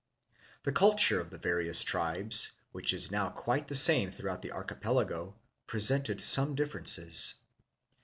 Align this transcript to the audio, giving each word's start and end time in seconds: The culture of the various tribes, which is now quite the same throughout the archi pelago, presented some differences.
The 0.63 0.71
culture 0.71 1.19
of 1.21 1.29
the 1.29 1.37
various 1.37 1.83
tribes, 1.83 2.53
which 2.71 2.91
is 2.91 3.11
now 3.11 3.29
quite 3.29 3.67
the 3.67 3.75
same 3.75 4.09
throughout 4.09 4.41
the 4.41 4.49
archi 4.49 4.73
pelago, 4.73 5.35
presented 5.67 6.19
some 6.19 6.55
differences. 6.55 7.35